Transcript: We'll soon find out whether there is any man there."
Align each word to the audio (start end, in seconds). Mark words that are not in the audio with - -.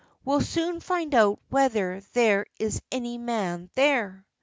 We'll 0.25 0.41
soon 0.41 0.79
find 0.79 1.13
out 1.13 1.37
whether 1.49 2.01
there 2.13 2.47
is 2.57 2.81
any 2.91 3.19
man 3.19 3.69
there." 3.75 4.25